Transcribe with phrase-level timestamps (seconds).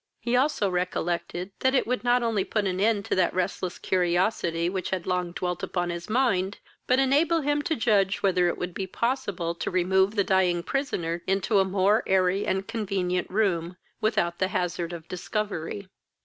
[0.19, 4.67] He also recollected that it would not only put an end to that restless curiosity
[4.67, 8.73] which had long dwelt upon his mind, but enable him to judge whether it would
[8.73, 14.39] be possible to remove the dying prisoner into a more airy and convenient room, without
[14.39, 15.87] the hazard of a discovery.